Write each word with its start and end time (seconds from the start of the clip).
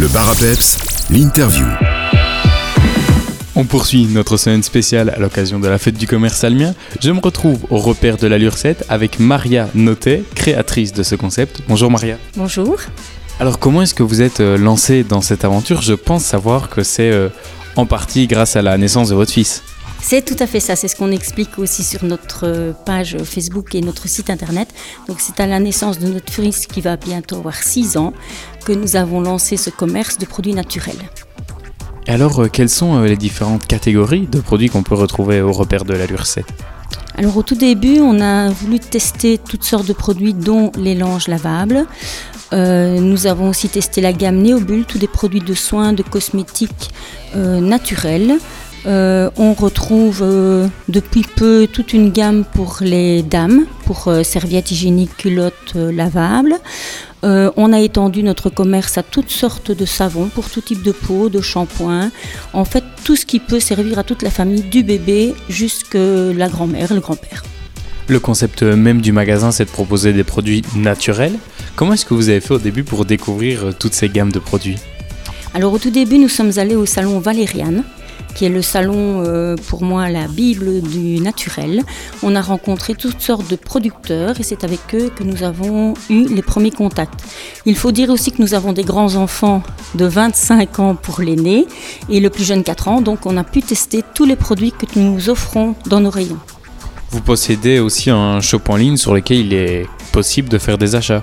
Le 0.00 0.08
bar 0.08 0.32
l'interview. 1.10 1.66
On 3.54 3.64
poursuit 3.64 4.06
notre 4.06 4.38
semaine 4.38 4.62
spéciale 4.62 5.10
à 5.10 5.18
l'occasion 5.18 5.60
de 5.60 5.68
la 5.68 5.76
fête 5.76 5.98
du 5.98 6.06
commerce 6.06 6.42
almien. 6.42 6.74
Je 7.02 7.10
me 7.10 7.20
retrouve 7.20 7.66
au 7.68 7.76
repère 7.76 8.16
de 8.16 8.26
la 8.26 8.38
Lurcette 8.38 8.86
avec 8.88 9.20
Maria 9.20 9.68
Notet, 9.74 10.22
créatrice 10.34 10.94
de 10.94 11.02
ce 11.02 11.16
concept. 11.16 11.60
Bonjour 11.68 11.90
Maria. 11.90 12.16
Bonjour. 12.34 12.78
Alors 13.40 13.58
comment 13.58 13.82
est-ce 13.82 13.92
que 13.92 14.02
vous 14.02 14.22
êtes 14.22 14.40
euh, 14.40 14.56
lancée 14.56 15.04
dans 15.04 15.20
cette 15.20 15.44
aventure? 15.44 15.82
Je 15.82 15.92
pense 15.92 16.24
savoir 16.24 16.70
que 16.70 16.82
c'est 16.82 17.10
euh, 17.10 17.28
en 17.76 17.84
partie 17.84 18.26
grâce 18.26 18.56
à 18.56 18.62
la 18.62 18.78
naissance 18.78 19.10
de 19.10 19.14
votre 19.14 19.32
fils. 19.32 19.62
C'est 20.02 20.24
tout 20.24 20.36
à 20.38 20.46
fait 20.46 20.60
ça, 20.60 20.76
c'est 20.76 20.88
ce 20.88 20.96
qu'on 20.96 21.12
explique 21.12 21.58
aussi 21.58 21.84
sur 21.84 22.04
notre 22.04 22.74
page 22.84 23.16
Facebook 23.22 23.74
et 23.74 23.80
notre 23.80 24.08
site 24.08 24.30
internet. 24.30 24.68
Donc 25.08 25.20
c'est 25.20 25.38
à 25.40 25.46
la 25.46 25.60
naissance 25.60 25.98
de 25.98 26.08
notre 26.08 26.32
fils 26.32 26.66
qui 26.66 26.80
va 26.80 26.96
bientôt 26.96 27.36
avoir 27.36 27.54
6 27.54 27.96
ans 27.96 28.12
que 28.64 28.72
nous 28.72 28.96
avons 28.96 29.20
lancé 29.20 29.56
ce 29.56 29.70
commerce 29.70 30.18
de 30.18 30.26
produits 30.26 30.54
naturels. 30.54 30.98
Alors, 32.06 32.40
euh, 32.40 32.48
quelles 32.48 32.70
sont 32.70 32.96
euh, 32.96 33.06
les 33.06 33.16
différentes 33.16 33.66
catégories 33.66 34.26
de 34.26 34.40
produits 34.40 34.68
qu'on 34.68 34.82
peut 34.82 34.94
retrouver 34.94 35.42
au 35.42 35.52
repère 35.52 35.84
de 35.84 35.92
la 35.92 36.06
Lurcette 36.06 36.46
Alors 37.16 37.36
au 37.36 37.42
tout 37.42 37.54
début, 37.54 38.00
on 38.00 38.20
a 38.20 38.48
voulu 38.48 38.80
tester 38.80 39.38
toutes 39.38 39.64
sortes 39.64 39.86
de 39.86 39.92
produits 39.92 40.34
dont 40.34 40.72
les 40.76 40.94
langes 40.94 41.28
lavables. 41.28 41.86
Euh, 42.52 42.98
nous 42.98 43.26
avons 43.26 43.48
aussi 43.48 43.68
testé 43.68 44.00
la 44.00 44.12
gamme 44.12 44.38
Néobule, 44.38 44.84
tous 44.84 44.98
des 44.98 45.06
produits 45.06 45.40
de 45.40 45.54
soins, 45.54 45.92
de 45.92 46.02
cosmétiques 46.02 46.90
euh, 47.36 47.60
naturels. 47.60 48.38
Euh, 48.86 49.30
on 49.36 49.52
retrouve 49.52 50.20
euh, 50.22 50.66
depuis 50.88 51.22
peu 51.22 51.68
toute 51.70 51.92
une 51.92 52.10
gamme 52.10 52.44
pour 52.44 52.78
les 52.80 53.22
dames, 53.22 53.66
pour 53.84 54.08
euh, 54.08 54.22
serviettes 54.22 54.70
hygiéniques, 54.70 55.16
culottes 55.16 55.74
lavables. 55.74 56.56
On 57.22 57.74
a 57.74 57.80
étendu 57.80 58.22
notre 58.22 58.48
commerce 58.48 58.96
à 58.96 59.02
toutes 59.02 59.28
sortes 59.28 59.70
de 59.70 59.84
savons 59.84 60.28
pour 60.28 60.48
tout 60.48 60.62
type 60.62 60.82
de 60.82 60.90
peau, 60.90 61.28
de 61.28 61.42
shampoing. 61.42 62.10
En 62.54 62.64
fait, 62.64 62.82
tout 63.04 63.14
ce 63.14 63.26
qui 63.26 63.40
peut 63.40 63.60
servir 63.60 63.98
à 63.98 64.04
toute 64.04 64.22
la 64.22 64.30
famille, 64.30 64.62
du 64.62 64.82
bébé 64.82 65.34
jusqu'à 65.50 65.98
la 65.98 66.48
grand-mère, 66.48 66.94
le 66.94 67.00
grand-père. 67.00 67.44
Le 68.08 68.20
concept 68.20 68.62
même 68.62 69.02
du 69.02 69.12
magasin, 69.12 69.52
c'est 69.52 69.66
de 69.66 69.70
proposer 69.70 70.14
des 70.14 70.24
produits 70.24 70.62
naturels. 70.74 71.34
Comment 71.76 71.92
est-ce 71.92 72.06
que 72.06 72.14
vous 72.14 72.30
avez 72.30 72.40
fait 72.40 72.54
au 72.54 72.58
début 72.58 72.84
pour 72.84 73.04
découvrir 73.04 73.74
toutes 73.78 73.94
ces 73.94 74.08
gammes 74.08 74.32
de 74.32 74.38
produits? 74.38 74.78
Alors 75.52 75.74
au 75.74 75.78
tout 75.78 75.90
début, 75.90 76.18
nous 76.18 76.28
sommes 76.28 76.52
allés 76.56 76.76
au 76.76 76.86
salon 76.86 77.18
Valériane, 77.18 77.84
qui 78.40 78.46
est 78.46 78.48
le 78.48 78.62
salon 78.62 79.22
euh, 79.26 79.54
pour 79.68 79.82
moi 79.82 80.08
la 80.08 80.26
Bible 80.26 80.80
du 80.80 81.20
naturel. 81.20 81.82
On 82.22 82.34
a 82.34 82.40
rencontré 82.40 82.94
toutes 82.94 83.20
sortes 83.20 83.50
de 83.50 83.54
producteurs 83.54 84.40
et 84.40 84.42
c'est 84.42 84.64
avec 84.64 84.80
eux 84.94 85.10
que 85.14 85.22
nous 85.22 85.42
avons 85.42 85.92
eu 86.08 86.24
les 86.26 86.40
premiers 86.40 86.70
contacts. 86.70 87.20
Il 87.66 87.76
faut 87.76 87.92
dire 87.92 88.08
aussi 88.08 88.32
que 88.32 88.40
nous 88.40 88.54
avons 88.54 88.72
des 88.72 88.82
grands-enfants 88.82 89.62
de 89.94 90.06
25 90.06 90.78
ans 90.78 90.94
pour 90.94 91.20
l'aîné 91.20 91.66
et 92.08 92.18
le 92.18 92.30
plus 92.30 92.44
jeune 92.44 92.64
4 92.64 92.88
ans, 92.88 93.02
donc 93.02 93.26
on 93.26 93.36
a 93.36 93.44
pu 93.44 93.60
tester 93.60 94.02
tous 94.14 94.24
les 94.24 94.36
produits 94.36 94.72
que 94.72 94.86
nous 94.98 95.28
offrons 95.28 95.74
dans 95.84 96.00
nos 96.00 96.08
rayons. 96.08 96.38
Vous 97.10 97.20
possédez 97.20 97.78
aussi 97.78 98.08
un 98.08 98.40
shop 98.40 98.62
en 98.68 98.76
ligne 98.76 98.96
sur 98.96 99.12
lequel 99.12 99.36
il 99.40 99.52
est 99.52 99.86
possible 100.12 100.48
de 100.48 100.56
faire 100.56 100.78
des 100.78 100.94
achats. 100.94 101.22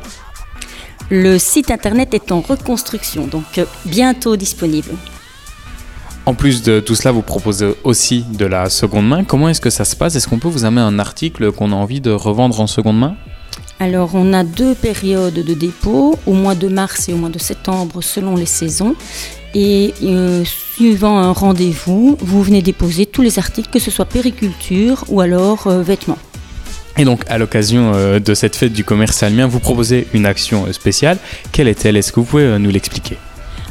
Le 1.09 1.40
site 1.40 1.72
internet 1.72 2.14
est 2.14 2.31
en 2.31 2.42
reconstruction, 2.42 3.26
donc 3.26 3.58
euh, 3.58 3.66
bientôt 3.86 4.36
disponible. 4.36 4.92
En 6.28 6.33
plus 6.33 6.61
de 6.61 6.81
tout 6.81 6.94
cela, 6.94 7.14
vous 7.14 7.22
proposez 7.22 7.73
aussi 7.86 8.25
de 8.38 8.45
la 8.45 8.70
seconde 8.70 9.08
main. 9.08 9.23
Comment 9.23 9.47
est-ce 9.47 9.61
que 9.61 9.70
ça 9.70 9.86
se 9.86 9.95
passe? 9.95 10.17
Est-ce 10.17 10.28
qu'on 10.28 10.39
peut 10.39 10.50
vous 10.50 10.66
amener 10.66 10.81
un 10.81 11.00
article 11.00 11.53
qu'on 11.53 11.72
a 11.72 11.75
envie 11.75 12.02
de 12.02 12.11
revendre 12.11 12.59
en 12.59 12.67
seconde 12.67 13.00
main? 13.00 13.16
Alors, 13.80 14.09
on 14.14 14.34
a 14.34 14.44
deux 14.44 14.75
périodes 14.75 15.36
de 15.36 15.53
dépôt, 15.53 16.19
au 16.25 16.34
mois 16.34 16.53
de 16.53 16.67
mars 16.67 17.08
et 17.08 17.14
au 17.14 17.16
mois 17.16 17.30
de 17.30 17.39
septembre, 17.39 18.03
selon 18.03 18.36
les 18.36 18.45
saisons. 18.45 18.94
Et 19.56 19.94
euh, 20.03 20.44
suivant 20.44 21.17
un 21.17 21.31
rendez-vous, 21.31 22.17
vous 22.19 22.44
venez 22.44 22.62
déposer 22.62 23.06
tous 23.06 23.22
les 23.22 23.39
articles, 23.39 23.69
que 23.72 23.80
ce 23.80 23.89
soit 23.89 24.03
périculture 24.03 25.06
ou 25.08 25.22
alors 25.22 25.67
euh, 25.67 25.81
vêtements. 25.81 26.19
Et 26.97 27.06
donc, 27.06 27.22
à 27.29 27.38
l'occasion 27.38 27.94
euh, 27.96 28.19
de 28.19 28.34
cette 28.34 28.57
fête 28.57 28.73
du 28.73 28.84
commerce 28.84 29.23
almien, 29.23 29.47
vous 29.47 29.62
proposez 29.62 30.07
une 30.13 30.25
action 30.25 30.69
spéciale. 30.73 31.19
Quelle 31.53 31.69
est-elle? 31.69 31.96
Est-ce 31.96 32.12
que 32.12 32.19
vous 32.19 32.25
pouvez 32.25 32.59
nous 32.59 32.69
l'expliquer? 32.69 33.18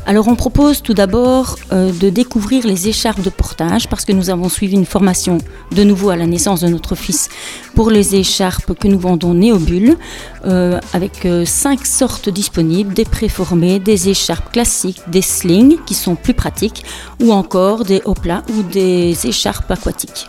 Alors, 0.09 0.29
on 0.29 0.37
propose 0.37 0.83
tout 0.83 0.95
d'abord 0.95 1.57
euh, 1.73 1.91
de 1.91 2.11
découvrir 2.11 2.65
les 2.65 2.87
écharpes 2.87 3.23
de 3.23 3.31
portage 3.31 3.89
parce 3.89 4.05
que 4.05 4.13
nous 4.13 4.31
avons 4.31 4.49
suivi 4.49 4.77
une 4.77 4.87
formation 4.87 5.39
de 5.73 5.83
nouveau 5.83 6.11
à 6.11 6.17
la 6.17 6.27
naissance 6.27 6.61
de 6.61 6.69
notre 6.69 6.95
fils 6.95 7.29
pour 7.75 7.91
les 7.91 8.15
écharpes 8.15 8.73
que 8.79 8.87
nous 8.87 9.01
vendons 9.01 9.35
Néobule 9.35 9.97
euh, 10.45 10.79
avec 10.93 11.27
euh, 11.27 11.45
cinq 11.45 11.85
sortes 11.85 12.29
disponibles 12.29 12.95
des 12.95 13.05
préformés, 13.05 13.81
des 13.81 14.09
écharpes 14.09 14.53
classiques, 14.53 15.03
des 15.09 15.23
slings 15.23 15.77
qui 15.87 15.95
sont 15.95 16.15
plus 16.15 16.35
pratiques 16.35 16.85
ou 17.21 17.33
encore 17.33 17.85
des 17.85 18.01
hoplas 18.05 18.45
ou 18.57 18.63
des 18.63 19.27
écharpes 19.27 19.73
aquatiques. 19.73 20.29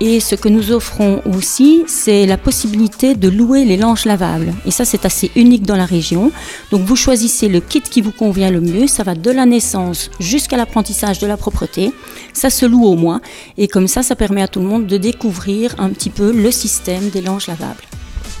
Et 0.00 0.20
ce 0.20 0.36
que 0.36 0.48
nous 0.48 0.70
offrons 0.70 1.22
aussi, 1.26 1.82
c'est 1.88 2.24
la 2.24 2.36
possibilité 2.36 3.16
de 3.16 3.28
louer 3.28 3.64
les 3.64 3.76
langes 3.76 4.04
lavables. 4.04 4.54
Et 4.64 4.70
ça, 4.70 4.84
c'est 4.84 5.04
assez 5.04 5.30
unique 5.34 5.64
dans 5.64 5.76
la 5.76 5.86
région. 5.86 6.30
Donc, 6.70 6.82
vous 6.82 6.94
choisissez 6.94 7.48
le 7.48 7.58
kit 7.58 7.80
qui 7.80 8.00
vous 8.00 8.12
convient 8.12 8.50
le 8.50 8.60
mieux. 8.60 8.86
Ça 8.86 9.02
va 9.02 9.16
de 9.16 9.30
la 9.30 9.44
naissance 9.44 10.10
jusqu'à 10.20 10.56
l'apprentissage 10.56 11.18
de 11.18 11.26
la 11.26 11.36
propreté. 11.36 11.92
Ça 12.32 12.48
se 12.48 12.64
loue 12.64 12.84
au 12.84 12.94
mois. 12.94 13.20
Et 13.56 13.66
comme 13.66 13.88
ça, 13.88 14.04
ça 14.04 14.14
permet 14.14 14.42
à 14.42 14.48
tout 14.48 14.60
le 14.60 14.66
monde 14.66 14.86
de 14.86 14.96
découvrir 14.96 15.74
un 15.78 15.88
petit 15.90 16.10
peu 16.10 16.32
le 16.32 16.50
système 16.52 17.08
des 17.10 17.20
langes 17.20 17.48
lavables. 17.48 17.82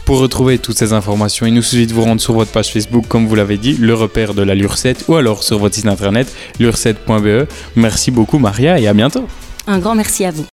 Pour 0.04 0.20
retrouver 0.20 0.58
toutes 0.58 0.78
ces 0.78 0.92
informations, 0.94 1.44
il 1.44 1.52
nous 1.52 1.62
suffit 1.62 1.86
de 1.86 1.92
vous 1.92 2.02
rendre 2.02 2.20
sur 2.20 2.32
votre 2.32 2.50
page 2.50 2.72
Facebook, 2.72 3.06
comme 3.08 3.26
vous 3.26 3.34
l'avez 3.34 3.58
dit, 3.58 3.74
le 3.74 3.92
repère 3.92 4.32
de 4.32 4.42
la 4.42 4.54
Lurcette, 4.54 5.04
ou 5.08 5.16
alors 5.16 5.42
sur 5.42 5.58
votre 5.58 5.74
site 5.74 5.86
internet 5.86 6.32
lurcette.be. 6.58 7.46
Merci 7.76 8.10
beaucoup 8.10 8.38
Maria 8.38 8.80
et 8.80 8.86
à 8.86 8.94
bientôt. 8.94 9.26
Un 9.66 9.78
grand 9.80 9.94
merci 9.94 10.24
à 10.24 10.30
vous. 10.30 10.46